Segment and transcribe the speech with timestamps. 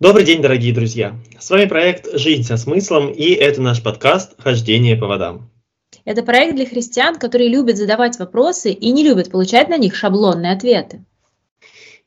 [0.00, 1.14] Добрый день, дорогие друзья!
[1.38, 5.52] С вами проект «Жизнь со смыслом» и это наш подкаст «Хождение по водам».
[6.04, 10.52] Это проект для христиан, которые любят задавать вопросы и не любят получать на них шаблонные
[10.52, 11.04] ответы.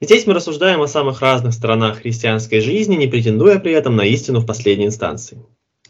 [0.01, 4.41] Здесь мы рассуждаем о самых разных сторонах христианской жизни, не претендуя при этом на истину
[4.41, 5.41] в последней инстанции.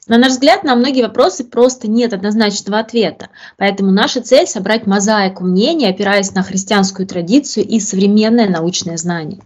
[0.08, 5.44] На наш взгляд, на многие вопросы просто нет однозначного ответа, поэтому наша цель– собрать мозаику
[5.44, 9.42] мнений, опираясь на христианскую традицию и современное научное знание.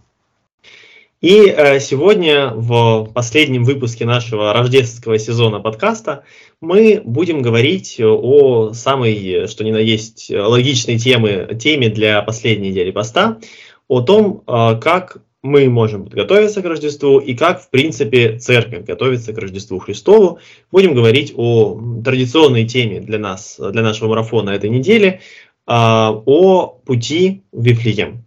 [1.22, 6.24] И э, сегодня в последнем выпуске нашего рождественского сезона подкаста
[6.60, 12.90] мы будем говорить о самой, что ни на есть, логичной темы, теме для последней недели
[12.90, 13.38] поста,
[13.86, 19.32] о том, э, как мы можем подготовиться к Рождеству и как, в принципе, церковь готовится
[19.32, 20.40] к Рождеству Христову.
[20.72, 25.20] Будем говорить о традиционной теме для нас, для нашего марафона этой недели, э,
[25.68, 28.24] о пути в Вифлеем.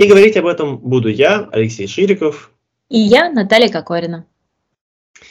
[0.00, 2.52] И говорить об этом буду я, Алексей Шириков.
[2.88, 4.24] И я, Наталья Кокорина.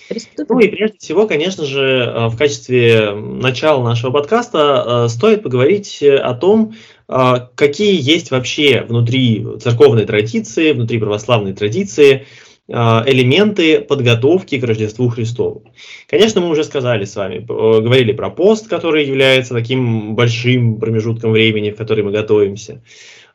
[0.08, 0.46] Приступим.
[0.48, 6.04] Ну и прежде всего, конечно же, э, в качестве начала нашего подкаста э, стоит поговорить
[6.04, 6.76] о том,
[7.08, 12.28] э, какие есть вообще внутри церковной традиции, внутри православной традиции
[12.72, 15.74] элементы подготовки к Рождеству Христову.
[16.08, 21.72] Конечно, мы уже сказали с вами, говорили про пост, который является таким большим промежутком времени,
[21.72, 22.84] в который мы готовимся.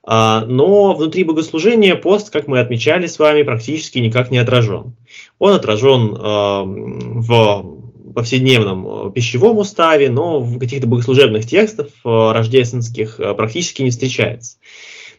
[0.07, 4.95] А, но внутри богослужения пост, как мы отмечали с вами, практически никак не отражен.
[5.39, 13.91] Он отражен а, в повседневном пищевом уставе, но в каких-то богослужебных текстах рождественских практически не
[13.91, 14.59] встречается.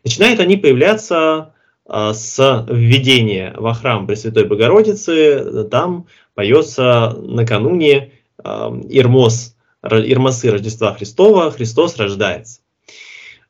[0.03, 1.53] Начинают они появляться
[1.88, 6.05] а, с введения во храм Пресвятой Богородицы, там
[6.36, 12.59] поется накануне Ирмос, Ирмосы Рождества Христова, Христос рождается.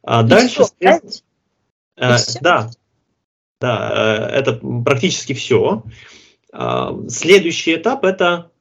[0.02, 1.02] А дальше, все,
[1.97, 2.71] Э, да,
[3.61, 5.83] да, э, это практически все.
[6.52, 8.52] А, следующий этап это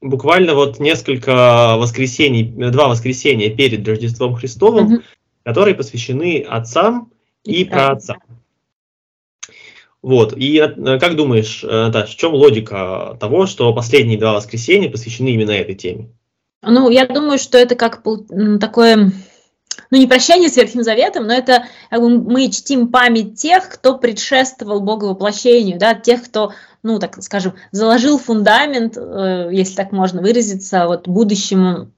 [0.00, 5.02] буквально вот несколько воскресений, два воскресения перед Рождеством Христовым, угу.
[5.42, 7.12] которые посвящены отцам
[7.44, 8.22] и праотцам.
[10.00, 10.34] Вот.
[10.36, 15.50] И э, как думаешь, Наташа, в чем логика того, что последние два воскресенья посвящены именно
[15.50, 16.08] этой теме?
[16.62, 18.02] Ну, я думаю, что это как
[18.60, 19.12] такое
[19.90, 23.98] ну не прощание с Ветхим Заветом, но это как бы, мы чтим память тех, кто
[23.98, 26.52] предшествовал Богу воплощению, да, тех, кто,
[26.82, 31.90] ну так скажем, заложил фундамент, э, если так можно выразиться, вот будущему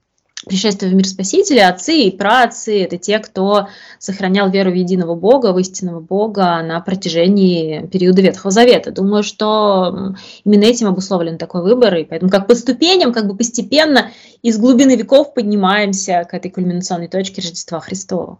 [0.47, 3.67] пришествия в мир Спасителя, отцы и праотцы– это те, кто
[3.99, 8.91] сохранял веру в единого Бога, в истинного Бога на протяжении периода Ветхого Завета.
[8.91, 14.11] Думаю, что именно этим обусловлен такой выбор, и поэтому как по ступеням, как бы постепенно
[14.41, 18.39] из глубины веков поднимаемся к этой кульминационной точке Рождества Христова.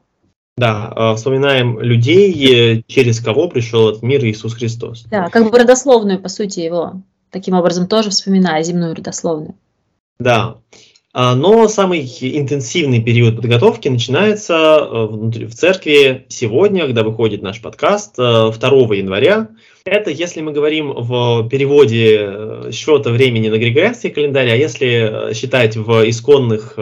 [0.58, 5.04] Да, а, вспоминаем людей, через кого пришел этот мир Иисус Христос.
[5.04, 9.56] Да, как бы родословную, по сути, его таким образом тоже вспоминая земную родословную.
[10.20, 10.58] Да.
[11.20, 15.06] А, но самый интенсивный период подготовки начинается э,
[15.48, 19.50] в церкви сегодня, когда выходит наш подкаст, 2 э, января.
[19.84, 25.76] Это если мы говорим в переводе э, счета времени на григорианский календарь, а если считать
[25.76, 26.78] в исконных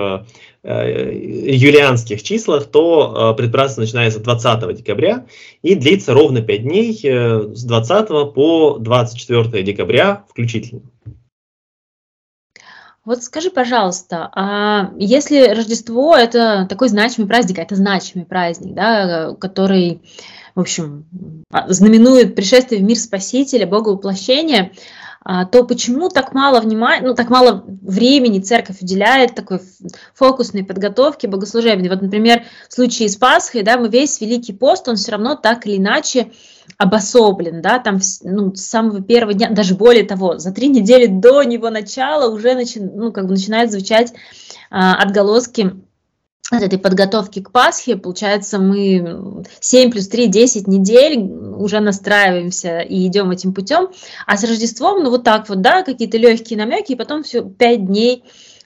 [0.64, 5.28] юлианских числах, то предпраздник начинается 20 декабря
[5.62, 10.82] и длится ровно 5 дней с 20 по 24 декабря включительно.
[13.06, 20.02] Вот скажи, пожалуйста, а если Рождество это такой значимый праздник, это значимый праздник, да, который,
[20.56, 21.06] в общем,
[21.52, 24.72] а, знаменует пришествие в мир Спасителя, Бога воплощения,
[25.24, 29.60] а, то почему так мало внимания, ну так мало времени церковь уделяет такой
[30.16, 31.90] фокусной подготовке богослужебной?
[31.90, 35.68] Вот, например, в случае с Пасхой, да, мы весь Великий пост, он все равно так
[35.68, 36.32] или иначе
[36.78, 41.44] обособлен, да, там ну, с самого первого дня, даже более того, за три недели до
[41.44, 44.14] него начала уже начи, ну, как бы начинают звучать
[44.70, 45.72] а, отголоски
[46.52, 53.08] от этой подготовки к Пасхе, получается, мы 7 плюс 3, 10 недель уже настраиваемся и
[53.08, 53.90] идем этим путем,
[54.28, 57.86] а с Рождеством, ну вот так вот, да, какие-то легкие намеки, и потом все 5
[57.88, 58.24] дней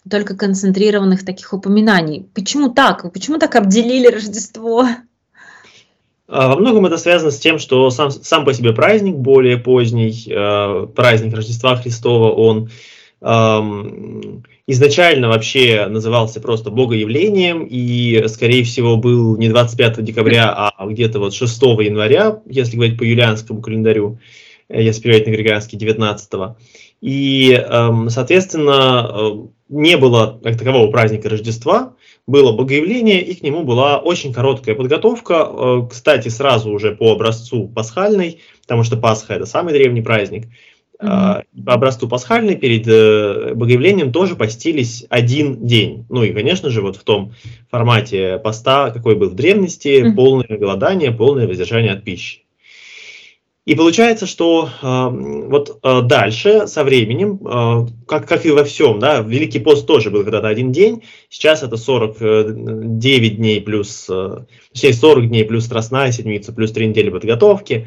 [0.10, 2.28] только концентрированных таких упоминаний.
[2.34, 3.12] Почему так?
[3.14, 4.88] Почему так обделили Рождество?
[6.32, 10.14] А, во многом это связано с тем, что сам, сам по себе праздник, более поздний,
[10.30, 12.70] э, праздник Рождества Христова, он
[13.22, 13.60] э,
[14.68, 21.34] изначально вообще назывался просто богоявлением и, скорее всего, был не 25 декабря, а где-то вот
[21.34, 24.20] 6 января, если говорить по юлианскому календарю,
[24.70, 26.56] э, если переводить на григорианский 19 -го.
[27.02, 29.32] И, э, соответственно, э,
[29.70, 31.94] не было как такового праздника Рождества,
[32.28, 37.68] было богоявление, и к нему была очень короткая подготовка, э, кстати, сразу уже по образцу
[37.70, 40.48] пасхальной, потому что Пасха– это самый древний праздник.
[41.02, 41.46] Mm-hmm.
[41.66, 42.86] По образцу пасхальной перед
[43.56, 46.06] Богоявлением тоже постились один день.
[46.10, 47.32] Ну и, конечно же, вот в том
[47.72, 50.16] формате поста, какой был в древности, mm-hmm.
[50.16, 52.42] полное голодание, полное воздержание от пищи.
[53.70, 55.10] И получается, что э,
[55.48, 60.10] вот э, дальше, со временем, э, как, как и во всем, да, Великий пост тоже
[60.10, 64.38] был когда-то один день, сейчас это 49 дней плюс, э,
[64.74, 67.86] точнее 40 дней плюс Страстная Седмица, плюс 3 недели подготовки.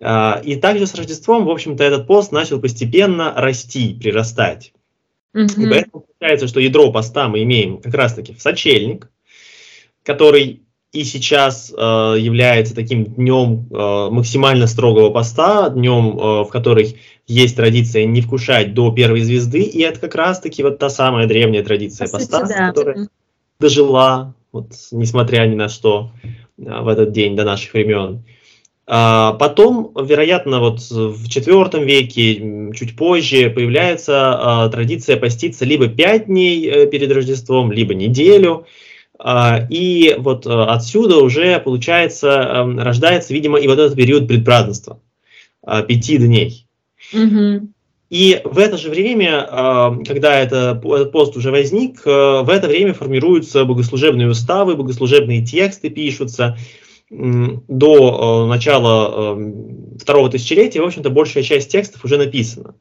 [0.00, 4.72] Э, и также с Рождеством, в общем-то, этот пост начал постепенно расти, прирастать.
[5.34, 5.64] Mm-hmm.
[5.64, 9.10] И поэтому получается, что ядро поста мы имеем как раз-таки в сочельник,
[10.04, 10.62] который
[10.94, 11.82] и сейчас э,
[12.18, 16.96] является таким днем э, максимально строгого поста, днем, э, в который
[17.26, 21.64] есть традиция не вкушать до первой звезды, и это как раз-таки вот та самая древняя
[21.64, 22.68] традиция По поста, сути, да.
[22.68, 23.08] которая
[23.58, 26.12] дожила, вот, несмотря ни на что,
[26.58, 28.22] э, в этот день до наших времен.
[28.86, 36.26] А потом, вероятно, вот в IV веке, чуть позже, появляется э, традиция поститься либо пять
[36.26, 38.60] дней э, перед Рождеством, либо неделю.
[38.60, 38.66] А,
[39.70, 45.00] и вот э, отсюда уже, получается, эм, рождается, видимо, и вот этот период предпразднества,
[45.62, 46.66] а, пяти дней.
[47.12, 47.68] Угу.
[48.10, 52.66] И в это же время, а, когда это, этот пост уже возник, э, в это
[52.66, 56.58] время формируются богослужебные уставы, богослужебные тексты пишутся.
[57.10, 62.74] До э, начала эм, второго тысячелетия, в общем-то, большая часть текстов уже написана.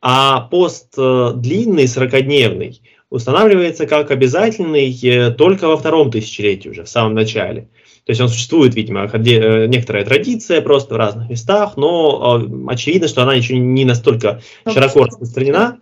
[0.00, 2.80] А пост длинный, сорокодневный,
[3.12, 7.68] устанавливается как обязательный э, только во втором тысячелетии уже, в самом начале.
[8.04, 13.08] То есть он существует, видимо, э, некоторая традиция просто в разных местах, но э, очевидно,
[13.08, 15.78] что она еще не настолько широко распространена,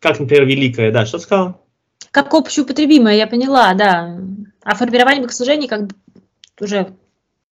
[0.00, 0.90] как, например, Великая.
[0.90, 1.60] Да, что ты сказала?
[2.10, 4.18] Как общеупотребимая, я поняла, да.
[4.64, 5.94] А формирование богослужений как бы
[6.60, 6.88] уже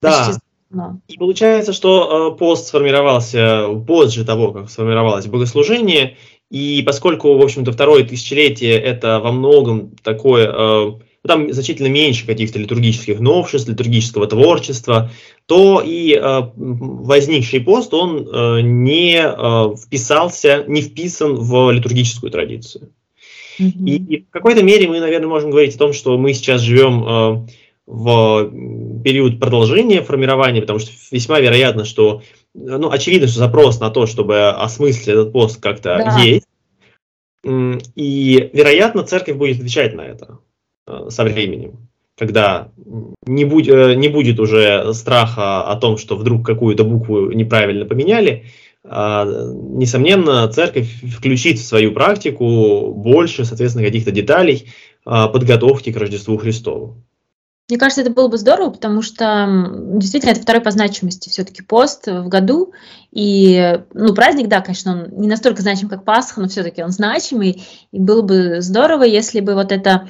[0.01, 0.37] да.
[0.69, 0.99] Но.
[1.07, 6.17] И получается, что пост сформировался позже того, как сформировалось богослужение,
[6.49, 10.91] и поскольку, в общем-то, второе тысячелетие это во многом такое, э,
[11.27, 15.11] там значительно меньше каких-то литургических новшеств, литургического творчества,
[15.45, 22.91] то и э, возникший пост, он э, не э, вписался, не вписан в литургическую традицию.
[23.59, 23.85] Mm-hmm.
[23.85, 27.03] И, и в какой-то мере мы, наверное, можем говорить о том, что мы сейчас живем
[27.03, 27.47] э,
[27.87, 28.51] в
[29.03, 32.21] период продолжения формирования, потому что весьма вероятно, что
[32.53, 36.19] ну, очевидно, что запрос на то, чтобы осмыслить этот пост как-то да.
[36.19, 36.47] есть.
[37.95, 40.39] И, вероятно, церковь будет отвечать на это
[40.87, 42.71] э, со временем, когда
[43.25, 48.45] не, будь, э, не будет уже страха о том, что вдруг какую-то букву неправильно поменяли.
[48.89, 54.69] А, несомненно, церковь включит в свою практику больше, соответственно, каких-то деталей
[55.05, 57.03] а, подготовки к Рождеству Христову.
[57.69, 59.45] Мне кажется, это было бы здорово, потому что
[59.95, 62.71] действительно это второй по значимости все-таки пост в году.
[63.11, 67.61] И, ну, праздник, да, конечно, он не настолько значим, как Пасха, но все-таки он значимый.
[67.91, 70.07] И было бы здорово, если бы вот эта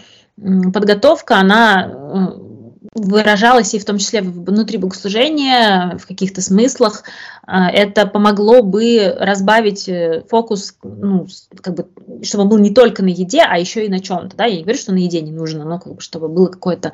[0.72, 2.48] подготовка, она э,
[2.94, 7.04] выражалась и в том числе внутри богослужения, в каких-то смыслах.
[7.46, 11.28] А, это помогло бы разбавить э, фокус, ну,
[11.62, 11.88] как бы,
[12.24, 14.38] чтобы он был не только на еде, а еще и на чем-то.
[14.38, 14.46] Да?
[14.46, 16.94] Я не говорю, что на еде не нужно, но как бы, чтобы было какое-то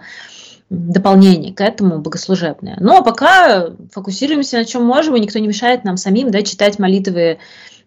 [0.70, 2.78] дополнение к этому богослужебное.
[2.80, 6.80] Ну, а пока фокусируемся на чем можем, и никто не мешает нам самим да, читать
[6.80, 7.38] молитвы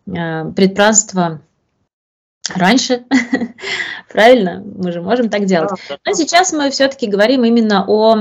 [0.06, 1.40] э, предпразднства
[2.54, 3.04] раньше.
[4.12, 4.62] Правильно?
[4.64, 5.70] Мы же можем так делать.
[6.04, 8.16] Но сейчас мы все-таки говорим именно о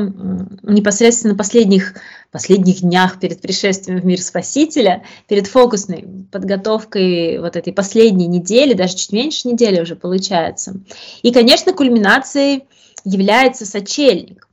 [0.64, 1.94] непосредственно последних,
[2.32, 8.96] последних днях перед пришествием в мир Спасителя, перед фокусной подготовкой вот этой последней недели, даже
[8.96, 10.76] чуть меньше недели уже получается.
[11.22, 12.66] И, конечно, кульминацией
[13.06, 14.48] является сочельник.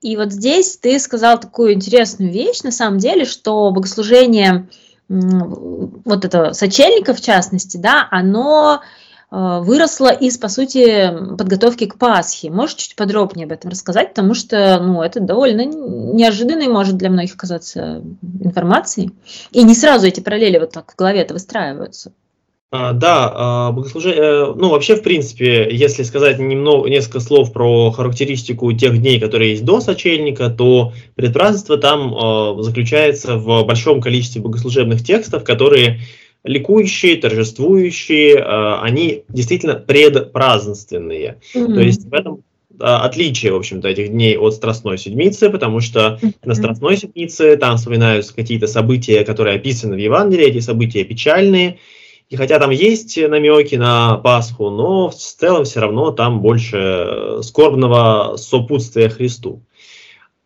[0.00, 4.68] И вот здесь ты сказал такую интересную вещь, на самом деле, что богослужение
[5.08, 8.82] вот это сочельника в частности, да, оно
[9.30, 12.50] э, выросло из, по сути, подготовки к Пасхе.
[12.50, 17.36] Можешь чуть подробнее об этом рассказать, потому что, ну, это довольно неожиданной может для многих
[17.36, 18.02] казаться
[18.40, 19.12] информацией.
[19.50, 22.12] И не сразу эти параллели вот так в голове это выстраиваются.
[22.70, 27.90] А, да, а, богослужение, э, ну вообще в принципе, если сказать немного, несколько слов про
[27.92, 34.42] характеристику тех дней, которые есть до сочельника, то предпразднество там а, заключается в большом количестве
[34.42, 36.00] богослужебных текстов, которые
[36.44, 41.38] ликующие, торжествующие, они действительно предпразднственные.
[41.54, 41.74] Mm-hmm.
[41.74, 42.42] То есть в этом
[42.78, 46.34] отличие, в общем-то, этих дней от Страстной Седмицы, потому что mm-hmm.
[46.44, 51.78] на Страстной Седмице там вспоминаются какие-то события, которые описаны в Евангелии, эти события печальные,
[52.30, 58.36] и хотя там есть намеки на Пасху, но в целом все равно там больше скорбного
[58.36, 59.62] сопутствия Христу.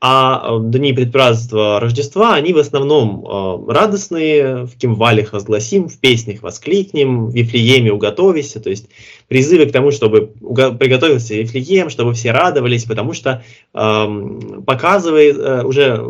[0.05, 7.35] а дни предпразднства Рождества, они в основном радостные, в кимвалях возгласим, в песнях воскликнем, в
[7.35, 8.89] Вифлееме уготовись, то есть
[9.29, 16.05] призывы к тому, чтобы приготовился Вифлеем, чтобы все радовались, потому что показывает э, уже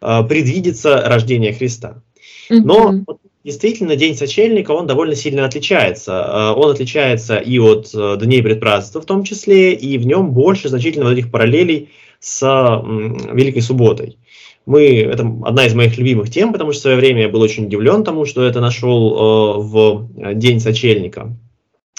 [0.00, 2.02] предвидится рождение Христа.
[2.48, 3.18] Но mm-hmm.
[3.46, 6.52] Действительно день сочельника, он довольно сильно отличается.
[6.54, 11.04] Он отличается и от э, дней предпразднства в том числе, и в нем больше значительно
[11.04, 14.18] вот этих параллелей с Великой Субботой.
[14.66, 17.66] Мы, это одна из моих любимых тем, потому что в свое время я был очень
[17.66, 21.36] удивлен тому, что это нашел э, в День Сочельника.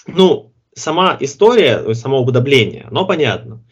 [0.05, 3.63] Ну, сама история, само уподобление, оно понятно.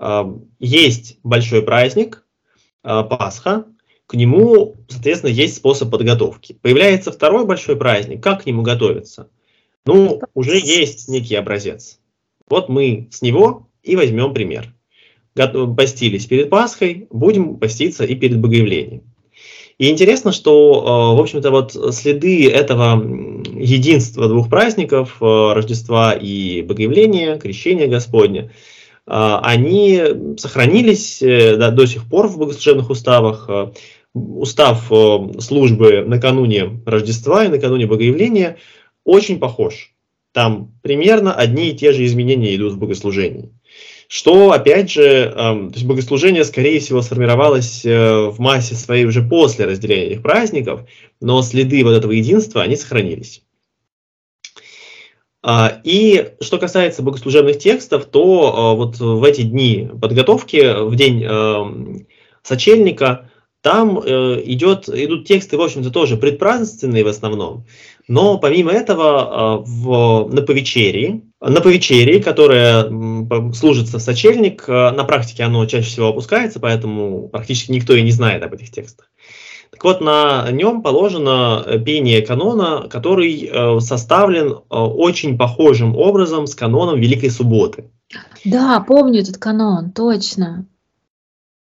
[0.00, 0.24] Э,
[0.58, 2.24] есть большой праздник,
[2.82, 3.66] э, Пасха,
[4.10, 6.58] к нему, соответственно, есть способ подготовки.
[6.60, 9.28] Появляется второй большой праздник, как к нему готовиться?
[9.86, 12.00] Ну, уже есть некий образец.
[12.48, 14.74] Вот мы с него и возьмем пример
[15.76, 19.02] постились перед Пасхой, будем поститься и перед Богоявлением.
[19.78, 23.00] И интересно, что, э, в общем-то, вот следы этого
[23.54, 28.48] единства двух праздников, э, Рождества и Богоявления, Крещения Господня, э,
[29.06, 30.02] они
[30.36, 33.48] сохранились до сих пор в богослужебных уставах.
[34.12, 34.90] Устав
[35.40, 38.56] службы накануне Рождества и накануне Богоявления
[39.04, 39.94] очень похож.
[40.32, 43.50] Там примерно одни и те же изменения идут в богослужении
[44.10, 49.22] что, опять же, э, то есть богослужение, скорее всего, сформировалось э, в массе своей уже
[49.22, 50.80] после разделения этих праздников,
[51.20, 53.44] но следы вот этого единства, они сохранились.
[55.44, 61.24] А, и что касается богослужебных текстов, то э, вот в эти дни подготовки, в день
[61.24, 62.04] э,
[62.42, 63.30] сочельника,
[63.62, 67.66] там э, идет, идут тексты, в общем-то, тоже предпразднственные в основном,
[68.08, 72.84] но помимо этого в, на повечерии, на повечерии, которая
[73.52, 78.10] служится в сочельник, э, на практике оно чаще всего опускается, поэтому практически никто и не
[78.10, 79.10] знает об этих текстах.
[79.70, 86.54] Так вот, на нем положено э, пение канона, который э, составлен очень похожим образом с
[86.54, 87.90] каноном Великой Субботы.
[88.44, 90.66] Да, помню этот канон, точно.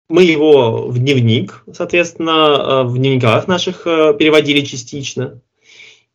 [0.09, 5.41] Мы его в дневник, соответственно, в дневниках наших переводили частично.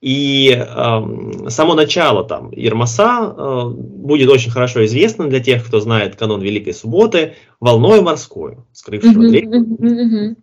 [0.03, 6.17] И э, само начало там Ермаса э, будет очень хорошо известно для тех, кто знает
[6.17, 10.35] канон Великой Субботы, волной морской, скрывшего mm-hmm.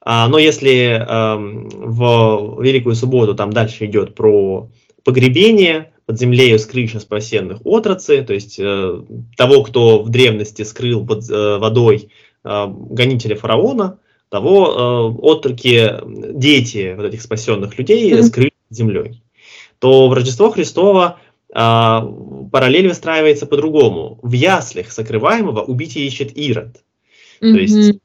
[0.00, 1.36] А, но если э,
[1.76, 4.68] в Великую Субботу там дальше идет про
[5.04, 9.02] погребение, под землею скрыша спасенных отрацы, то есть э,
[9.36, 12.10] того, кто в древности скрыл под э, водой
[12.44, 18.22] э, гонителя фараона, того э, отроки, дети вот этих спасенных людей mm-hmm.
[18.22, 19.22] скрыли землей,
[19.78, 21.18] то в Рождество Христово
[21.48, 24.18] э, параллель выстраивается по-другому.
[24.22, 26.82] В яслях сокрываемого убить ищет Ирод.
[27.40, 27.52] Mm-hmm.
[27.52, 28.00] То есть,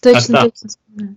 [0.00, 0.50] точно,
[0.96, 1.16] там,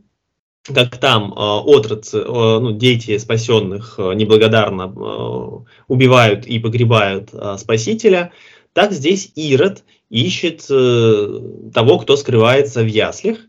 [0.63, 7.57] как там э, отрацы, э, ну, дети спасенных э, неблагодарно э, убивают и погребают э,
[7.57, 8.31] Спасителя,
[8.73, 11.39] так здесь Ирод ищет э,
[11.73, 13.39] того, кто скрывается в яслях,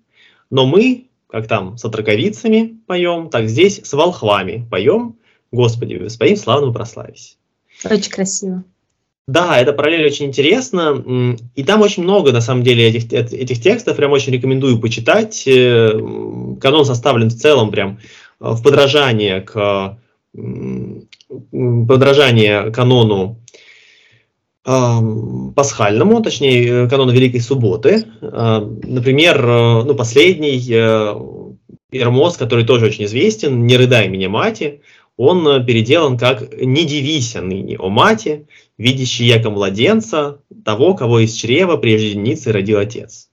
[0.50, 5.18] но мы, как там с отраковицами поем, так здесь с волхвами поем,
[5.50, 7.36] Господи, Господин, славно прославись.
[7.84, 8.64] Очень красиво.
[9.28, 11.36] Да, это параллель очень интересно.
[11.54, 13.96] И там очень много, на самом деле, этих, этих текстов.
[13.96, 15.44] Прям очень рекомендую почитать.
[15.46, 15.90] Э,
[16.60, 17.98] канон составлен в целом прям
[18.40, 19.98] э, в подражание к
[21.52, 23.38] подражание канону
[24.64, 28.04] пасхальному, точнее, канону Великой Субботы.
[28.20, 30.56] Например, э, ну, последний
[31.92, 34.80] Ермос, который тоже очень известен, «Не рыдай меня, мати»,
[35.16, 38.46] он э, переделан как «Не дивися ныне, о мати,
[38.82, 43.28] видящий яко младенца, того, кого из чрева прежде деницы родил отец».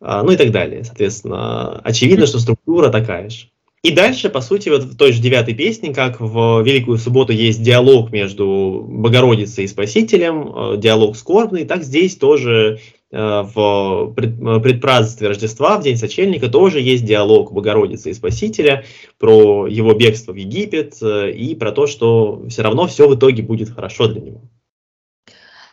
[0.00, 0.82] Ну и так далее.
[0.82, 3.52] Соответственно, очевидно, что структура такая же.
[3.82, 7.62] И дальше, по сути, вот в той же девятой песне, как в Великую Субботу есть
[7.62, 12.78] диалог между Богородицей и Спасителем, э, диалог скорбный, так здесь тоже
[13.10, 18.84] э, в предпразднестве Рождества, в День Сочельника, тоже есть диалог Богородицы и Спасителя
[19.18, 23.42] про его бегство в Египет э, и про то, что все равно все в итоге
[23.42, 24.42] будет хорошо для него.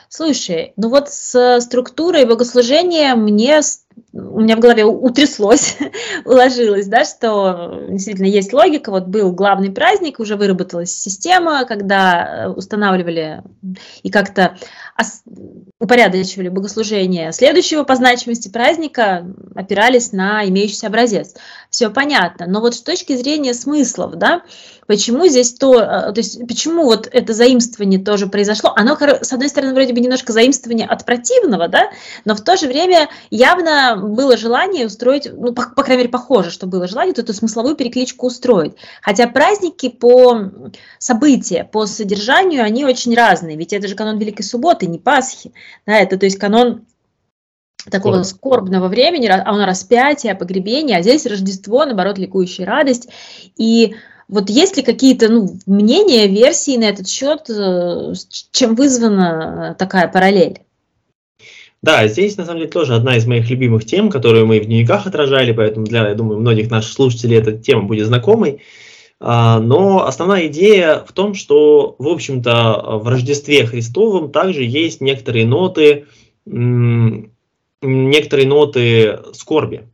[0.09, 3.61] Слушай, ну вот с структурой богослужения мне
[4.11, 5.77] у меня в голове утряслось,
[6.25, 8.89] уложилось, да, что действительно есть логика.
[8.89, 13.43] Вот был главный праздник, уже выработалась система, когда э, устанавливали
[14.01, 14.57] и как-то
[15.79, 19.25] упорядочивали богослужение следующего по значимости праздника,
[19.55, 21.35] опирались на имеющийся образец.
[21.69, 22.47] Все понятно.
[22.47, 24.41] Но вот с точки зрения смыслов, да,
[24.87, 28.73] почему здесь то, э, то есть почему вот это заимствование тоже произошло?
[28.75, 31.91] Оно, с одной стороны, вроде бы немножко заимствование от противного, да,
[32.25, 36.51] но в то же время явно было желание устроить, ну, по, по крайней мере, похоже,
[36.51, 38.73] что было желание эту смысловую перекличку устроить.
[39.01, 40.51] Хотя праздники по
[40.97, 43.57] события, по содержанию, они очень разные.
[43.57, 45.51] Ведь это же канон Великой Субботы, не Пасхи.
[45.85, 46.85] Да, это то есть канон
[47.89, 53.09] такого скорбного времени, а он распятие, погребение, а здесь Рождество, наоборот, ликующая радость.
[53.57, 53.95] И
[54.27, 58.13] вот есть ли какие-то ну, мнения, версии на этот счет, э,
[58.51, 60.61] чем вызвана такая параллель?
[61.81, 65.07] Да, здесь на самом деле тоже одна из моих любимых тем, которую мы в дневниках
[65.07, 68.61] отражали, поэтому для, я думаю, многих наших слушателей эта тема будет знакомой.
[69.21, 75.45] А, но основная идея в том, что, в общем-то, в Рождестве Христовом также есть некоторые
[75.45, 76.05] ноты,
[76.45, 79.87] некоторые ноты скорби.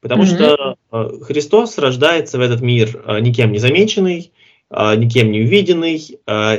[0.00, 0.26] Потому mm-hmm.
[0.26, 4.32] что а, Христос рождается в этот мир а, никем не замеченный,
[4.70, 6.02] никем не увиденный.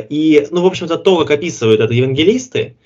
[0.09, 2.77] И, ну, в общем-то, то, как описывают это евангелисты,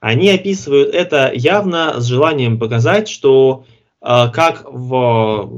[0.00, 3.64] они описывают это явно с желанием показать, что
[4.00, 5.50] как в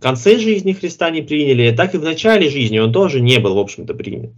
[0.00, 3.58] конце жизни Христа не приняли, так и в начале жизни он тоже не был, в
[3.58, 4.32] общем-то, принят.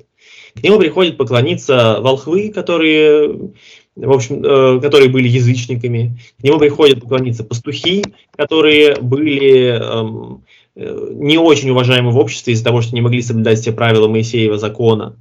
[0.54, 3.52] К нему приходят поклониться волхвы, которые,
[3.96, 6.18] в общем, э, которые были язычниками.
[6.40, 12.64] К нему приходят поклониться пастухи, которые были эм, э, не очень уважаемы в обществе из-за
[12.64, 15.16] того, что не могли соблюдать все правила Моисеева закона.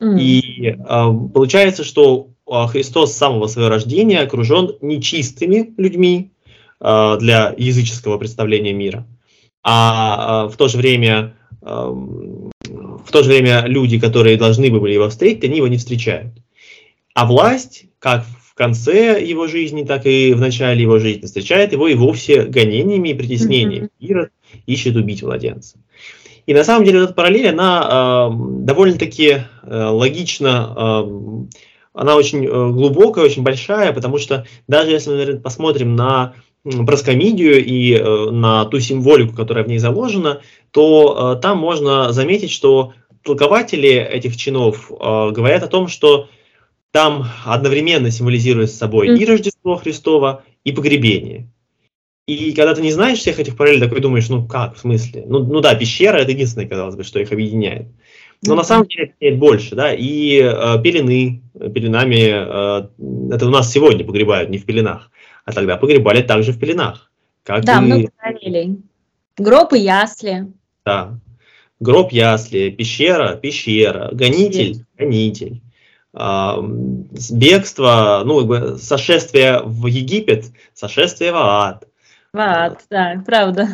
[0.00, 0.20] Mm.
[0.20, 0.76] И э,
[1.34, 2.37] получается, что э,
[2.68, 6.30] Христос с самого своего рождения окружен нечистыми людьми
[6.80, 9.06] э, для языческого представления мира
[9.62, 14.94] а, а в то же время в то же время люди, которые должны бы были
[14.94, 16.32] его встретить, они его не встречают.
[17.14, 21.88] А власть, как в конце его жизни, так и в начале его жизни, встречает его
[21.88, 23.88] и вовсе гонениями и притеснениями.
[23.98, 24.30] Ирод
[24.66, 25.78] ищет убить младенца.
[26.46, 31.46] И на самом деле эта параллель, она э, довольно-таки э, логична, э,
[31.92, 37.64] она очень э, глубокая, очень большая, потому что даже если мы наверное, посмотрим на проскомидию
[37.64, 40.40] и э, на ту символику, которая в ней заложена,
[40.70, 42.92] то э, там можно заметить, что
[43.22, 46.28] толкователи этих чинов говорят о том, что
[46.92, 51.48] там одновременно символизирует собой и Рождество Христово, и погребение.
[52.26, 55.24] И когда ты не знаешь всех этих параллелей, такой думаешь, ну как, в смысле?
[55.26, 57.88] Ну, ну да, пещера это единственное, казалось бы, что их объединяет.
[58.42, 63.72] Но на самом деле это больше, да, и э, пелены, пеленами, э, это у нас
[63.72, 65.10] сегодня погребают, не в пеленах
[65.48, 67.10] а тогда погребали также в пеленах.
[67.42, 67.80] Как да, и...
[67.80, 68.82] много параллелей.
[69.38, 70.52] Гроб и ясли.
[70.84, 71.18] Да.
[71.80, 75.62] Гроб, ясли, пещера, пещера, гонитель, гонитель.
[76.12, 81.88] А, бегство, ну, как бы сошествие в Египет, сошествие в ад.
[82.34, 83.68] В ад, да, правда.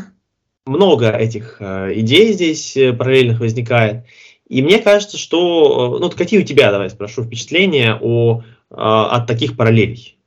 [0.66, 4.04] Много этих э, идей здесь э, параллельных возникает.
[4.48, 9.56] И мне кажется, что, э, ну, какие у тебя, давай спрошу, впечатления о, от таких
[9.56, 10.18] параллелей?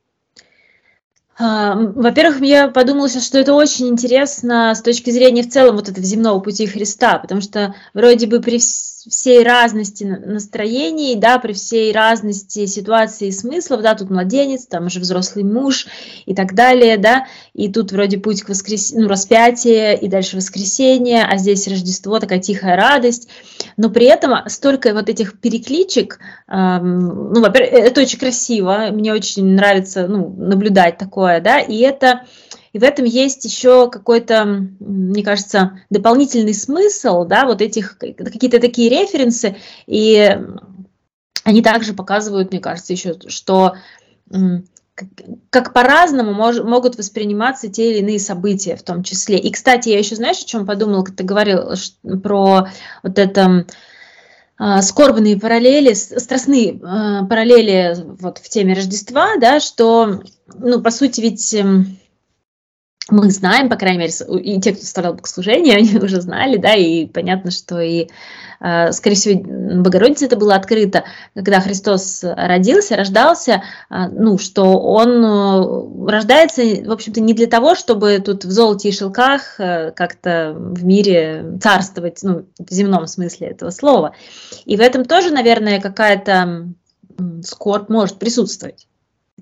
[1.38, 6.04] Во-первых, я подумала сейчас, что это очень интересно с точки зрения в целом вот этого
[6.04, 12.66] земного пути Христа, потому что вроде бы при всей разности настроений, да, при всей разности
[12.66, 15.86] ситуации и смыслов, да, тут младенец, там уже взрослый муж
[16.26, 21.24] и так далее, да, и тут вроде путь к воскресению, ну, распятие и дальше воскресенье,
[21.24, 23.28] а здесь Рождество, такая тихая радость,
[23.76, 29.46] но при этом столько вот этих перекличек, эм, ну, во-первых, это очень красиво, мне очень
[29.54, 30.98] нравится, ну, наблюдать
[31.28, 32.24] такое, да, и это
[32.72, 38.90] и в этом есть еще какой-то, мне кажется, дополнительный смысл, да, вот этих какие-то такие
[38.90, 40.38] референсы, и
[41.44, 43.74] они также показывают, мне кажется, еще, что
[45.48, 49.38] как по-разному мож, могут восприниматься те или иные события в том числе.
[49.38, 52.68] И, кстати, я еще, знаешь, о чем подумала, когда ты говорил про
[53.02, 53.64] вот это
[54.60, 60.20] э, скорбные параллели, страстные э, параллели вот в теме Рождества, да, что,
[60.54, 61.98] ну, по сути, ведь эм,
[63.10, 67.06] мы знаем, по крайней мере, и те, кто составлял богослужение, они уже знали, да, и
[67.06, 68.08] понятно, что и,
[68.60, 75.24] э, скорее всего, Богородице это было открыто, когда Христос родился, рождался, э, ну, что он
[75.24, 80.84] э, рождается, в общем-то, не для того, чтобы тут в золоте и шелках как-то в
[80.84, 84.14] мире царствовать, ну, в земном смысле этого слова.
[84.64, 86.68] И в этом тоже, наверное, какая-то
[87.42, 88.86] скорбь может присутствовать,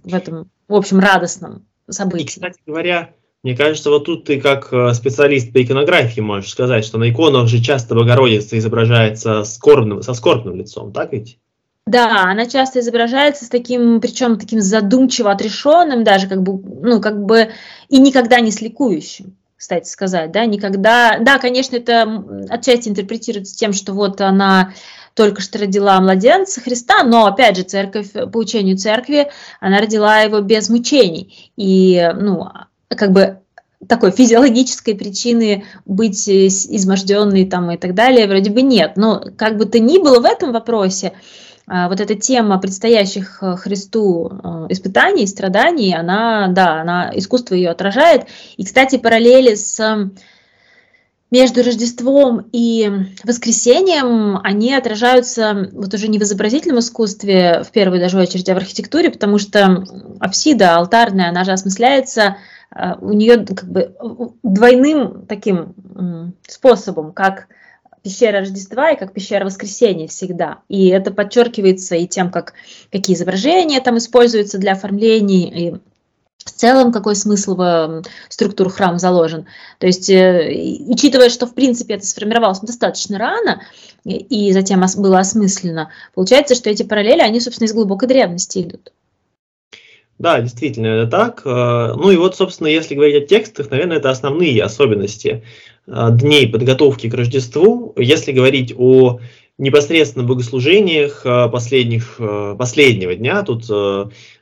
[0.07, 2.25] в этом, в общем, радостном событии.
[2.25, 3.11] И, кстати говоря,
[3.43, 7.49] мне кажется, вот тут ты как э, специалист по иконографии можешь сказать, что на иконах
[7.49, 11.39] же часто Богородица изображается скорбным, со скорбным лицом, так ведь?
[11.87, 17.25] Да, она часто изображается с таким, причем таким задумчиво отрешенным, даже как бы, ну, как
[17.25, 17.51] бы
[17.89, 23.73] и никогда не с ликующим, кстати сказать, да, никогда, да, конечно, это отчасти интерпретируется тем,
[23.73, 24.73] что вот она
[25.17, 29.29] только что родила младенца Христа, но, опять же, церковь, по учению церкви,
[29.61, 32.49] она родила его без мучений, и, ну,
[32.89, 33.39] как бы
[33.89, 38.97] такой физиологической причины быть изможденной там и так далее вроде бы нет.
[38.97, 41.13] Но как бы то ни было в этом вопросе,
[41.67, 47.71] а, вот эта тема предстоящих э, Христу э, испытаний, страданий, она, да, она, искусство ее
[47.71, 48.27] отражает.
[48.57, 49.81] И, кстати, параллели с
[51.31, 52.91] между Рождеством и
[53.25, 58.59] Воскресением, они отражаются вот уже не в изобразительном искусстве, в первую даже очередь, а в
[58.59, 59.85] архитектуре, потому что
[60.21, 62.37] апсида алтарная, она же осмысляется
[62.75, 63.93] э, у нее как бы
[64.43, 65.75] двойным таким
[66.47, 67.49] способом, как
[68.07, 70.59] пещера Рождества и как пещера Воскресения всегда.
[70.69, 72.55] И это подчеркивается и тем, как,
[72.93, 75.75] какие изображения там используются для оформлений, и
[76.47, 79.47] в целом какой смысл в структуру храма заложен.
[79.79, 83.63] То есть, э, учитывая, что в принципе это сформировалось достаточно рано
[84.05, 88.93] и затем было осмысленно, получается, что эти параллели, они, собственно, из глубокой древности идут.
[90.19, 91.43] Да, действительно, это так.
[91.45, 95.43] Э, ну и вот, собственно, если говорить о текстах, наверное, это основные особенности
[95.87, 97.93] э, дней подготовки к Рождеству.
[97.99, 99.19] Если говорить о
[99.59, 102.21] непосредственно богослужениях последних,
[102.59, 103.65] последнего дня, тут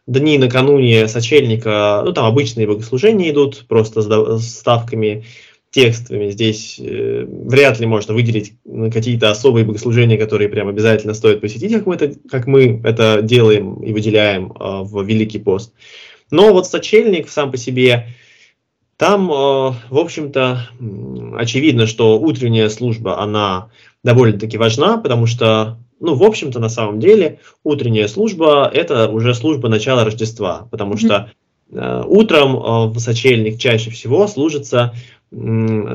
[0.06, 4.02] дни накануне сочельника, ну там обычные богослужения идут просто
[4.38, 5.24] с ставками
[5.70, 6.30] текстовыми.
[6.30, 8.54] Здесь э, вряд ли можно выделить
[8.92, 13.82] какие-то особые богослужения, которые прям обязательно стоит посетить, как мы это, как мы это делаем
[13.82, 15.72] и выделяем э, в Великий пост.
[16.30, 18.06] Но вот сочельник сам по себе,
[18.96, 20.68] там, э, в общем-то,
[21.36, 23.70] очевидно, что утренняя служба, она
[24.04, 29.68] довольно-таки важна, потому что, ну, в общем-то, на самом деле, утренняя служба– это уже служба
[29.68, 31.32] начала Рождества, потому что
[31.72, 34.94] э, утром э, в сочельник чаще всего служится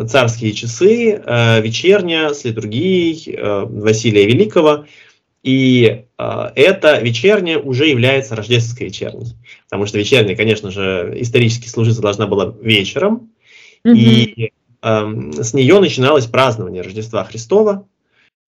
[0.08, 4.86] царские часы, э, вечерня с литургией э, Василия Великого.
[5.44, 9.28] И э, эта вечерня уже является рождественской вечерней.
[9.70, 13.32] Потому что вечерня, конечно же, исторически служиться должна была вечером.
[13.86, 13.96] Mm-hmm.
[13.96, 17.86] И с нее начиналось празднование Рождества Христова.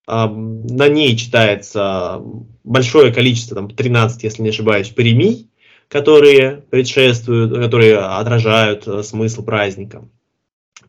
[0.07, 2.21] На ней читается
[2.63, 5.49] большое количество, там 13, если не ошибаюсь, паремий,
[5.87, 10.07] которые предшествуют, которые отражают смысл праздника.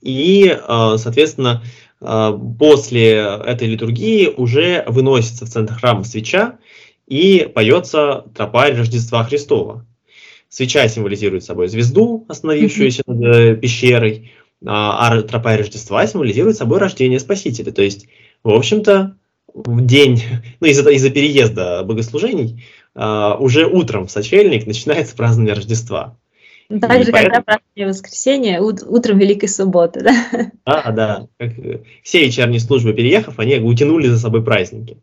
[0.02, 1.62] И, э, соответственно,
[2.00, 6.58] э, после этой литургии уже выносится в центр храма свеча
[7.06, 9.86] и поется тропарь Рождества Христова.
[10.48, 14.32] Свеча символизирует собой звезду, остановившуюся над э, пещерой,
[14.66, 17.72] а, а тропарь Рождества символизирует собой рождение Спасителя.
[17.72, 18.08] То есть,
[18.42, 19.16] в общем-то,
[19.52, 20.22] в день,
[20.60, 26.18] ну, из-за из переезда богослужений, уже утром в сочельник начинается празднование Рождества.
[26.72, 27.34] Ну, так же, поэтому...
[27.34, 30.14] когда празднование воскресенье, утром Великой Субботы, да?
[30.64, 31.26] Да, да.
[31.38, 34.96] Как э, все вечерние службы переехав, они утянули за собой праздники.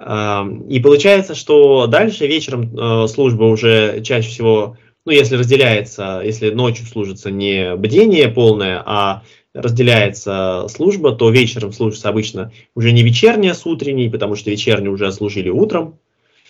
[0.00, 6.86] И получается, что дальше вечером э, служба уже чаще всего, ну, если разделяется, если ночью
[6.86, 9.22] служится не бдение полное, а
[9.54, 15.10] разделяется служба, то вечером служится обычно уже не вечерняя с утренней, потому что вечернюю уже
[15.12, 15.98] служили утром.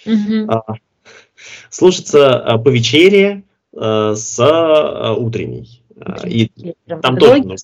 [0.07, 0.51] Угу.
[1.71, 5.83] Служится а, по вечере, Э, с э, утренней.
[5.97, 7.43] Э, и там тоже...
[7.43, 7.57] Ну,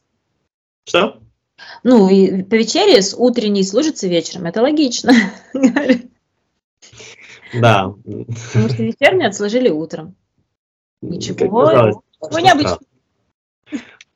[0.85, 1.20] что?
[1.83, 4.46] Ну, и по вечере с утренней служится вечером.
[4.46, 5.12] Это логично.
[7.55, 7.94] Да.
[8.05, 10.14] Потому что вечерние отслужили утром.
[11.01, 12.81] Ничего, ничего необычного.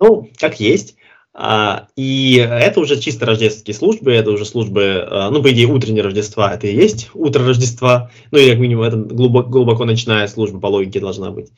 [0.00, 0.96] Ну, как есть.
[1.32, 6.52] А, и это уже чисто рождественские службы, это уже службы, ну, по идее, утреннее Рождества,
[6.52, 10.66] это и есть утро Рождества, ну, или как минимум, это глубоко, глубоко начиная служба по
[10.66, 11.52] логике должна быть.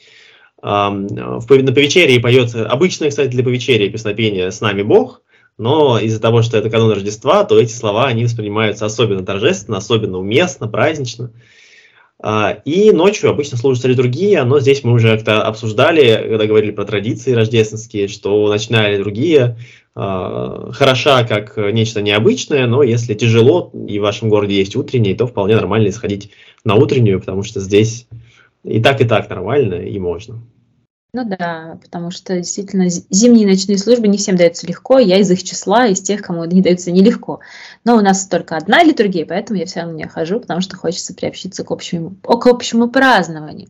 [0.62, 5.22] На повечерии поется, обычное, кстати, для повечерия песнопение «С нами Бог»,
[5.58, 10.18] но из-за того, что это канун Рождества, то эти слова, они воспринимаются особенно торжественно, особенно
[10.18, 11.24] уместно, празднично.
[11.26, 11.32] А,
[12.64, 17.32] и ночью обычно служится литургия, но здесь мы уже как-то обсуждали, когда говорили про традиции
[17.32, 19.58] рождественские, что ночная литургия
[19.96, 25.26] э, хороша как нечто необычное, но если тяжело и в вашем городе есть утренний, то
[25.26, 26.30] вполне нормально сходить
[26.64, 28.06] на утреннюю, потому что здесь
[28.64, 30.40] и так, и так нормально, и можно.
[31.14, 35.42] Ну да, потому что действительно зимние ночные службы не всем даются легко, я из их
[35.42, 37.40] числа, из тех, кому они даются нелегко.
[37.84, 41.12] Но у нас только одна литургия, поэтому я все равно не хожу, потому что хочется
[41.12, 43.68] приобщиться к общему, к общему празднованию.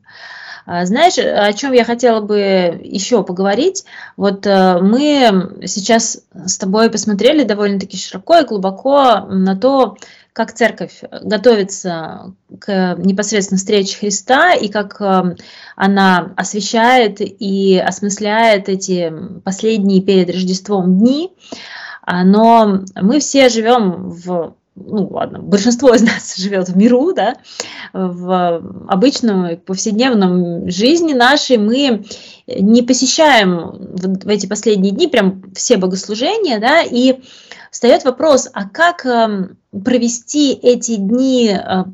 [0.66, 3.84] А, знаешь, о чем я хотела бы еще поговорить?
[4.16, 9.96] Вот э, мы сейчас с тобой посмотрели довольно-таки широко и глубоко на то,
[10.32, 15.36] как церковь готовится к непосредственно встрече Христа и как э,
[15.76, 19.12] она освещает и осмысляет эти
[19.44, 21.32] последние перед Рождеством дни.
[22.04, 27.36] А, но мы все живем в ну ладно, большинство из нас живет в миру, да,
[27.92, 32.06] в обычном повседневном жизни нашей мы
[32.46, 37.20] не посещаем в эти последние дни прям все богослужения, да, и
[37.72, 41.84] встает вопрос, а как эм, провести эти дни э,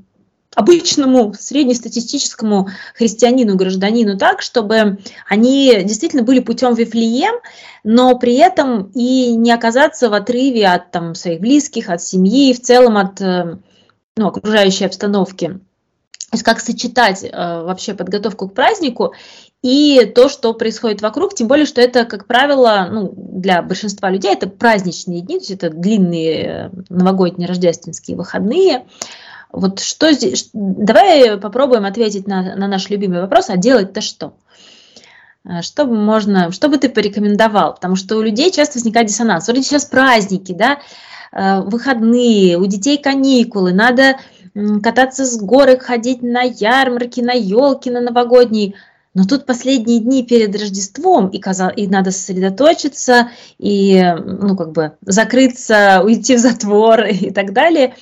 [0.54, 7.36] обычному среднестатистическому христианину, гражданину так, чтобы они действительно были путем Вифлеем,
[7.84, 12.60] но при этом и не оказаться в отрыве от там, своих близких, от семьи, в
[12.60, 13.58] целом от э,
[14.16, 15.46] ну, окружающей обстановки.
[15.46, 19.14] То есть как сочетать э, вообще подготовку к празднику
[19.62, 24.32] и то, что происходит вокруг, тем более, что это, как правило, ну, для большинства людей
[24.32, 28.86] это праздничные дни, то есть это длинные э, новогодние рождественские выходные.
[29.50, 34.34] Вот что здесь, давай попробуем ответить на, на наш любимый вопрос, а делать-то что?
[35.44, 37.74] Э, что бы можно, что бы ты порекомендовал?
[37.74, 39.48] Потому что у людей часто возникает диссонанс.
[39.48, 40.78] Вроде сейчас праздники, да,
[41.32, 44.18] э, выходные, у детей каникулы, надо
[44.82, 48.74] кататься с горок, ходить на ярмарки, на елки, на новогодние.
[49.18, 54.92] Но тут последние дни перед Рождеством, и, казал, и надо сосредоточиться, и ну, как бы
[55.00, 57.96] закрыться, уйти в затвор и так далее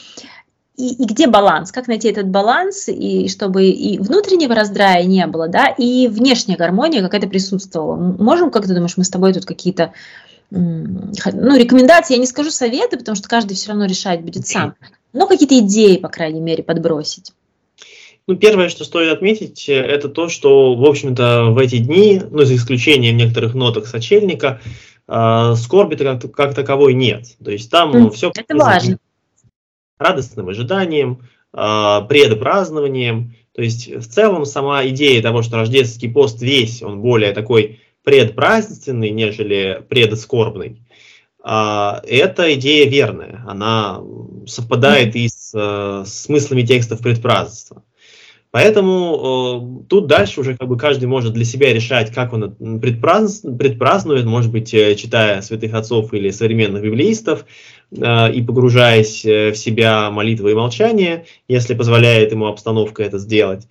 [0.77, 5.49] и, и где баланс, как найти этот баланс, и чтобы и внутреннего раздрая не было,
[5.49, 7.97] да, и внешняя гармония какая-то присутствовала.
[7.97, 9.95] Можем, как ты думаешь, мы с тобой тут какие-то
[10.51, 14.75] ну, рекомендации, я не скажу советы, потому что каждый все равно решать будет сам,
[15.15, 17.33] но какие-то идеи, по крайней мере, подбросить.
[18.27, 22.57] Ну, первое, что стоит отметить, это то, что, в общем-то, в эти дни, ну, за
[22.57, 24.61] исключением некоторых ноток сочельника,
[25.07, 27.37] э, скорби как, как таковой нет.
[27.45, 28.33] То есть там mm, все...
[28.35, 28.99] Это важно
[29.99, 31.21] радостным ожиданием,
[31.53, 33.35] а, предпразднованием.
[33.53, 39.11] То есть в целом сама идея того, что рождественский пост весь, он более такой предпразднственный,
[39.11, 40.83] нежели предскорбный,
[41.43, 43.43] а, эта идея верная.
[43.47, 44.03] Она
[44.47, 47.83] совпадает и с э, смыслами текстов предпразднества.
[48.51, 53.45] Поэтому э, тут дальше уже как бы каждый может для себя решать, как он предпразд...
[53.59, 57.45] предпразднует, может быть, э, читая святых отцов или современных библеистов
[57.91, 63.67] э, и погружаясь э, в себя молитвой и молчание, если позволяет ему обстановка это сделать.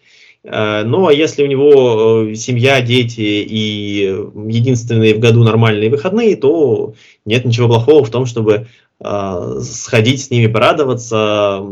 [0.45, 4.03] Э, ну а если у него э, семья, дети и
[4.47, 6.93] единственные в году нормальные выходные, то
[7.25, 8.67] нет ничего плохого в том, чтобы
[8.99, 11.63] э, сходить с ними порадоваться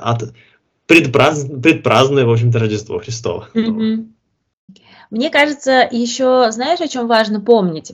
[0.00, 0.32] от
[0.90, 1.46] предпраз...
[1.62, 3.48] предпразднуя, в общем-то, Рождество Христово.
[3.54, 4.06] Mm-hmm.
[5.10, 7.92] Мне кажется, еще знаешь, о чем важно помнить?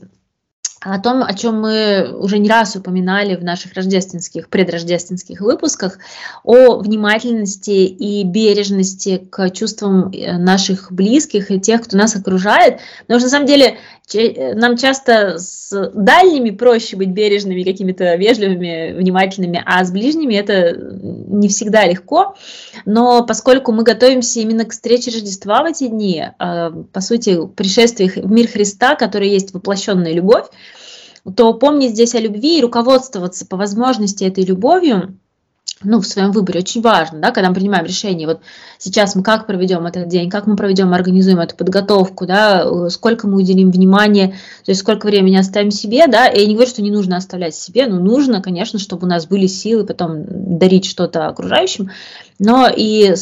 [0.80, 5.98] о том, о чем мы уже не раз упоминали в наших рождественских, предрождественских выпусках,
[6.44, 12.78] о внимательности и бережности к чувствам э, наших близких и тех, кто нас окружает.
[13.00, 13.78] Потому что на самом деле
[14.14, 21.48] нам часто с дальними проще быть бережными, какими-то вежливыми, внимательными, а с ближними это не
[21.48, 22.36] всегда легко.
[22.84, 28.08] Но поскольку мы готовимся именно к встрече Рождества в эти дни, э, по сути, пришествие
[28.10, 30.46] в мир Христа, который есть воплощенная любовь,
[31.36, 35.18] то помнить здесь о любви и руководствоваться по возможности этой любовью,
[35.82, 38.40] ну, в своем выборе очень важно, да, когда мы принимаем решение, вот
[38.78, 43.36] сейчас мы как проведем этот день, как мы проведем, организуем эту подготовку, да, сколько мы
[43.36, 44.28] уделим внимания,
[44.64, 47.54] то есть сколько времени оставим себе, да, и я не говорю, что не нужно оставлять
[47.54, 50.24] себе, но нужно, конечно, чтобы у нас были силы потом
[50.58, 51.90] дарить что-то окружающим,
[52.38, 53.14] но и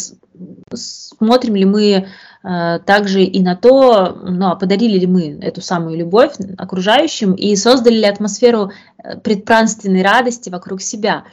[0.73, 2.07] смотрим ли мы
[2.45, 7.57] Э, также и на то, ну, а подарили ли мы эту самую любовь окружающим и
[7.57, 8.71] создали ли атмосферу
[9.03, 11.25] э, предпразднственной радости вокруг себя.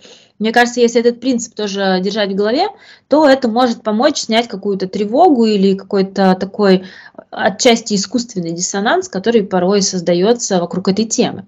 [0.41, 2.63] Мне кажется, если этот принцип тоже держать в голове,
[3.07, 6.81] то это может помочь снять какую-то тревогу или какой-то такой
[7.29, 11.45] отчасти искусственный диссонанс, который порой создается вокруг этой темы.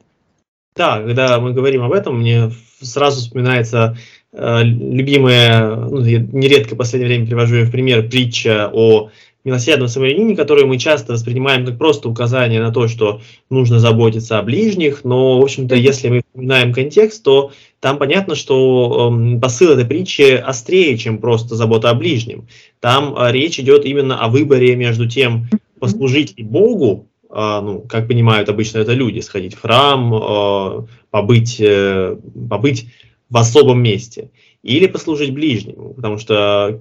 [0.75, 2.51] Да, когда мы говорим об этом, мне
[2.84, 3.97] сразу вспоминается
[4.32, 9.10] э, любимая, ну, я нередко в последнее время привожу ее в пример, притча о
[9.43, 14.43] милосердном самарянине, которую мы часто воспринимаем как просто указание на то, что нужно заботиться о
[14.43, 19.86] ближних, но, в общем-то, если мы вспоминаем контекст, то там понятно, что э, посыл этой
[19.86, 22.47] притчи острее, чем просто забота о ближнем.
[22.79, 28.47] Там э, речь идет именно о выборе между тем, послужить Богу, э, ну, как понимают
[28.47, 32.15] обычно это люди, сходить в храм, э, побыть, э,
[32.49, 32.88] побыть
[33.29, 34.29] в особом месте,
[34.63, 36.80] или послужить ближнему, потому что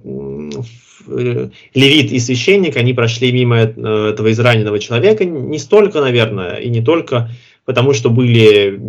[1.73, 7.29] левит и священник, они прошли мимо этого израненного человека не столько, наверное, и не только
[7.65, 8.79] потому, что были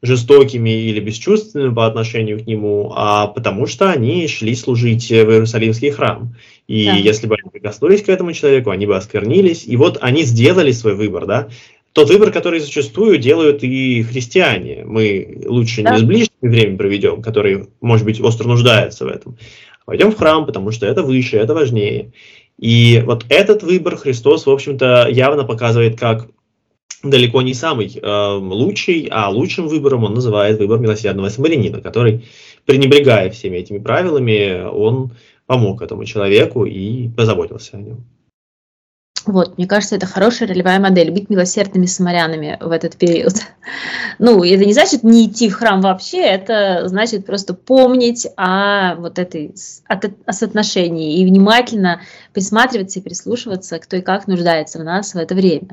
[0.00, 5.90] жестокими или бесчувственными по отношению к нему, а потому что они шли служить в Иерусалимский
[5.90, 6.36] храм.
[6.68, 6.94] И да.
[6.94, 9.66] если бы они прикоснулись к этому человеку, они бы осквернились.
[9.66, 11.48] И вот они сделали свой выбор, да.
[11.98, 14.84] Тот выбор, который зачастую делают и христиане.
[14.84, 15.94] Мы лучше да.
[15.94, 19.36] не с ближними время проведем, которые, может быть, остро нуждаются в этом.
[19.84, 22.12] Пойдем в храм, потому что это выше, это важнее.
[22.58, 26.28] И вот этот выбор Христос, в общем-то, явно показывает как
[27.02, 32.26] далеко не самый э, лучший, а лучшим выбором он называет выбор милосердного самарянина, который,
[32.64, 35.12] пренебрегая всеми этими правилами, он
[35.46, 38.04] помог этому человеку и позаботился о нем.
[39.28, 43.34] Вот, мне кажется, это хорошая ролевая модель, быть милосердными самарянами в этот период.
[44.18, 49.18] Ну, это не значит не идти в храм вообще, это значит просто помнить о вот
[49.18, 49.54] этой
[49.86, 52.00] о соотношении и внимательно
[52.32, 55.68] присматриваться и прислушиваться, кто и как нуждается в нас в это время.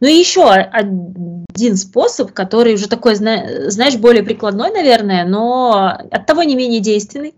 [0.00, 6.42] Ну и еще один способ, который уже такой, знаешь, более прикладной, наверное, но от того
[6.42, 7.34] не менее действенный,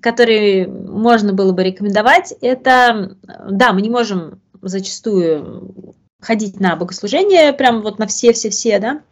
[0.00, 3.16] который можно было бы рекомендовать, это,
[3.50, 9.02] да, мы не можем зачастую ходить на богослужение, прям вот на все-все-все, да,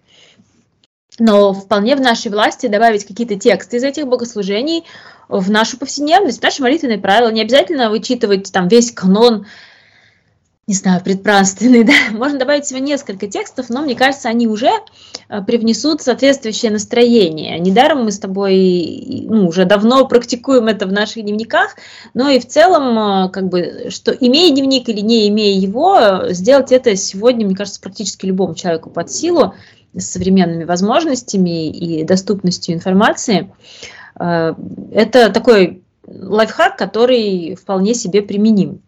[1.18, 4.84] но вполне в нашей власти добавить какие-то тексты из этих богослужений
[5.28, 7.30] в нашу повседневность, в наши молитвенные правила.
[7.30, 9.46] Не обязательно вычитывать там весь канон
[10.68, 14.70] не знаю, предпраздственный, да, можно добавить всего несколько текстов, но мне кажется, они уже
[15.28, 17.58] э, привнесут соответствующее настроение.
[17.60, 21.76] Недаром мы с тобой ну, уже давно практикуем это в наших дневниках,
[22.14, 26.72] но и в целом, э, как бы, что имея дневник или не имея его, сделать
[26.72, 29.54] это сегодня, мне кажется, практически любому человеку под силу
[29.94, 33.52] с современными возможностями и доступностью информации.
[34.18, 34.54] Э,
[34.90, 38.82] это такой лайфхак, который вполне себе применим,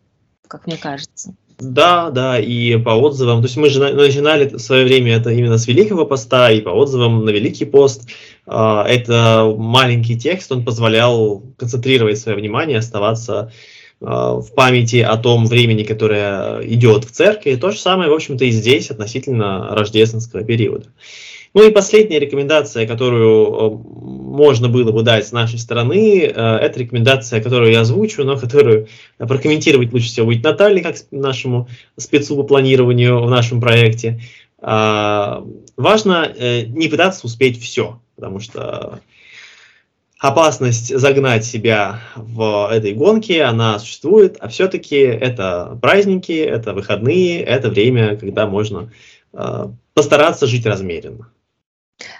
[0.49, 1.35] как мне кажется.
[1.61, 5.59] Да, да, и по отзывам, то есть мы же начинали в свое время это именно
[5.59, 8.09] с Великого поста, и по отзывам на Великий пост,
[8.47, 13.53] а, это маленький текст, он позволял концентрировать свое внимание, оставаться
[14.01, 17.57] а, в памяти о том времени, которое идет в церкви.
[17.57, 20.87] То же самое, в общем-то, и здесь относительно рождественского периода.
[21.55, 26.79] Ну и последняя рекомендация, которую э, можно было бы дать с нашей стороны, э, это
[26.79, 32.43] рекомендация, которую я озвучу, но которую прокомментировать лучше всего будет Наталья, как нашему спецу по
[32.43, 34.21] планированию в нашем проекте.
[34.61, 35.45] А,
[35.77, 39.01] важно э, не пытаться успеть все, потому что
[40.19, 47.71] опасность загнать себя в этой гонке, она существует, а все-таки это праздники, это выходные, это
[47.71, 48.91] время, когда можно
[49.95, 51.31] постараться жить размеренно.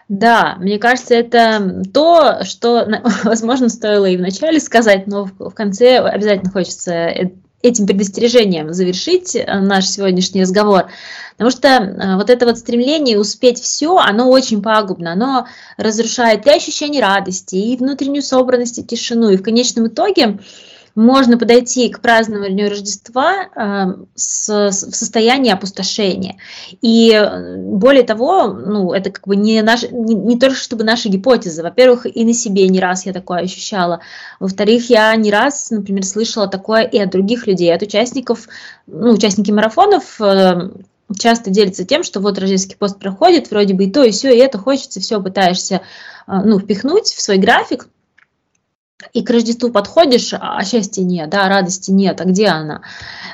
[0.09, 2.87] Да, мне кажется, это то, что,
[3.25, 7.31] возможно, стоило и вначале сказать, но в конце обязательно хочется э,
[7.63, 10.87] этим предостережением завершить э, наш сегодняшний разговор.
[11.33, 16.51] Потому что э, вот это вот стремление успеть все, оно очень пагубно, оно разрушает и
[16.51, 19.31] ощущение радости, и внутреннюю собранность, и тишину.
[19.31, 20.39] И в конечном итоге
[20.99, 26.39] можно подойти к празднованию Рождества э, с, в состоянии опустошения.
[26.83, 31.09] И э, более того, ну, это как бы не, наш, не, не только чтобы наша
[31.09, 31.63] гипотеза.
[31.63, 34.01] Во-первых, и на себе не раз я такое ощущала.
[34.41, 38.49] Во-вторых, я не раз, например, слышала такое и от других людей, от участников,
[38.89, 40.71] ну, участники марафонов, э,
[41.17, 44.39] часто делятся тем, что вот рождественский пост проходит, вроде бы и то, и все, и
[44.41, 45.83] это хочется, все пытаешься
[46.27, 47.89] ну, впихнуть в свой график,
[49.13, 52.83] и к Рождеству подходишь, а счастья нет, да, радости нет, а где она?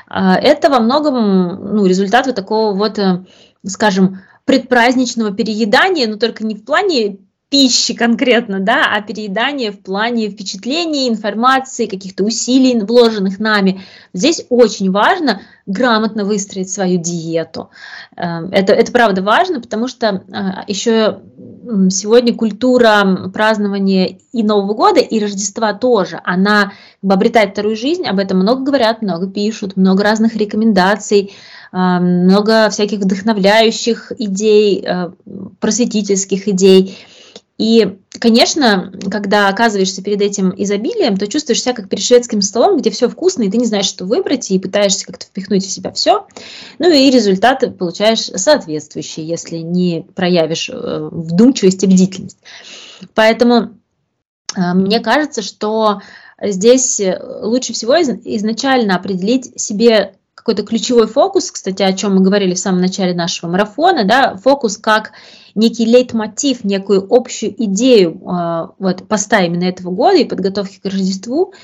[0.07, 3.23] А, это во многом ну, результат вот такого вот, э,
[3.65, 7.17] скажем, предпраздничного переедания, но только не в плане
[7.49, 13.81] пищи конкретно, да, а переедание в плане впечатлений, информации, каких-то усилий, вложенных нами.
[14.13, 17.69] Здесь очень важно грамотно выстроить свою диету.
[18.15, 21.21] Эм, это, это правда важно, потому что э, еще
[21.89, 26.73] сегодня культура празднования и Нового года, и Рождества тоже, она
[27.07, 31.33] обретает вторую жизнь, об этом много говорят, много пишут, много разных рекомендаций,
[31.71, 35.11] эм, много всяких вдохновляющих идей, э,
[35.59, 36.97] просветительских идей.
[37.57, 42.89] И, конечно, когда оказываешься перед этим изобилием, то чувствуешь себя как перед шведским столом, где
[42.89, 46.27] все вкусно, и ты не знаешь, что выбрать, и пытаешься как-то впихнуть в себя все.
[46.79, 52.39] Ну и результаты получаешь соответствующие, если не проявишь э, вдумчивость и бдительность.
[53.13, 53.77] Поэтому
[54.55, 56.01] э, мне кажется, что
[56.41, 57.01] здесь
[57.41, 60.15] лучше всего изначально определить себе
[60.45, 64.77] какой-то ключевой фокус, кстати, о чем мы говорили в самом начале нашего марафона, да, фокус
[64.77, 65.13] как
[65.55, 71.55] некий лейтмотив, некую общую идею э, вот, поста именно этого года и подготовки к Рождеству.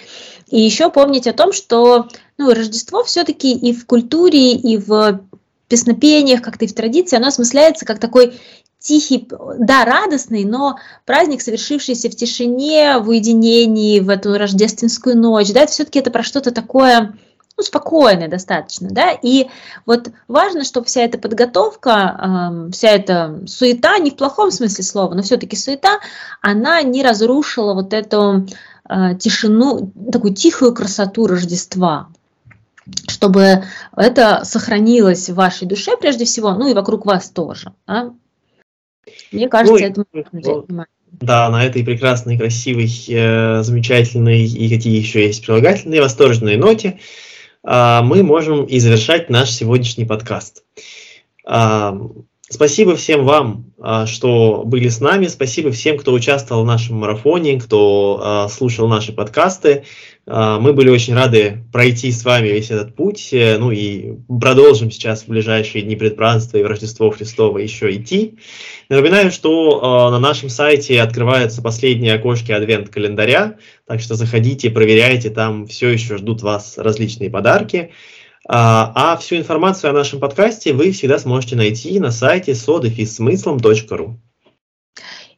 [0.50, 2.08] И еще помнить о том, что
[2.40, 5.22] ну, Рождество все-таки и в культуре, и в
[5.68, 8.34] песнопениях, как-то и в традиции, оно осмысляется как такой
[8.80, 9.28] тихий,
[9.60, 16.00] да, радостный, но праздник, совершившийся в тишине, в уединении, в эту рождественскую ночь, да, все-таки
[16.00, 17.14] это про что-то такое,
[17.62, 19.48] ну, спокойное достаточно, да, и
[19.86, 21.92] вот важно, чтобы вся эта подготовка,
[22.68, 26.00] э, вся эта суета, не в плохом смысле слова, но все-таки суета,
[26.42, 28.48] она не разрушила вот эту
[28.90, 32.10] э, тишину, такую тихую красоту Рождества,
[33.08, 33.64] чтобы
[33.96, 37.74] это сохранилось в вашей душе прежде всего, ну и вокруг вас тоже.
[37.86, 38.12] Да?
[39.32, 40.88] Мне кажется, ну, это можно взять внимание.
[41.12, 47.00] Да, на этой прекрасной, красивой, э, замечательной и какие еще есть прилагательные, восторженной ноте
[47.64, 50.64] мы можем и завершать наш сегодняшний подкаст.
[52.52, 55.28] Спасибо всем вам, э, что были с нами.
[55.28, 59.86] Спасибо всем, кто участвовал в нашем марафоне, кто э, слушал наши подкасты.
[60.28, 64.92] А, мы были очень рады пройти с вами весь этот путь, э, ну и продолжим
[64.92, 68.38] сейчас в ближайшие дни предпразднства и в Рождество Христово еще идти.
[68.90, 73.56] Напоминаю, что на нашем сайте открываются последние окошки адвент-календаря,
[73.88, 77.92] так что заходите, проверяйте, там все еще ждут вас различные подарки.
[78.54, 84.16] А, а всю информацию о нашем подкасте вы всегда сможете найти на сайте sodefissmыслом.ru.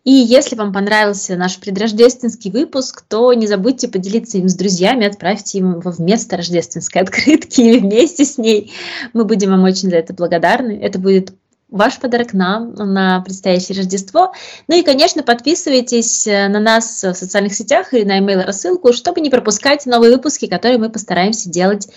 [0.04, 5.60] И если вам понравился наш предрождественский выпуск, то не забудьте поделиться им с друзьями, отправьте
[5.60, 8.74] им его вместо рождественской открытки или вместе с ней.
[9.14, 10.80] Мы будем вам очень за это благодарны.
[10.82, 11.36] Это будет
[11.70, 14.34] ваш подарок нам на предстоящее Рождество.
[14.68, 19.22] Ну и, конечно, подписывайтесь э, на нас в социальных сетях или на email рассылку, чтобы
[19.22, 21.90] не пропускать новые выпуски, которые мы постараемся делать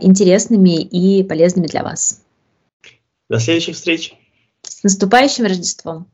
[0.00, 2.22] интересными и полезными для вас.
[3.28, 4.14] До следующих встреч.
[4.62, 6.08] С наступающим Рождеством!